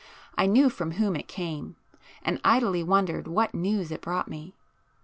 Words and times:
I 0.35 0.47
knew 0.47 0.71
from 0.71 0.93
whom 0.93 1.15
it 1.15 1.27
came, 1.27 1.75
and 2.23 2.41
idly 2.43 2.81
wondered 2.81 3.27
what 3.27 3.53
news 3.53 3.91
it 3.91 4.01
brought 4.01 4.27
me. 4.27 4.55